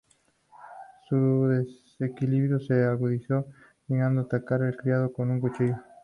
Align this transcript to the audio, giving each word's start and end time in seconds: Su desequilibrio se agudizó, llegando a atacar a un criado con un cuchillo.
Su 1.07 1.45
desequilibrio 1.99 2.59
se 2.59 2.85
agudizó, 2.85 3.45
llegando 3.87 4.21
a 4.21 4.23
atacar 4.23 4.63
a 4.63 4.65
un 4.65 4.71
criado 4.71 5.13
con 5.13 5.29
un 5.29 5.39
cuchillo. 5.39 5.77